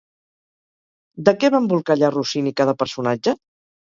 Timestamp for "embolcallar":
1.65-2.11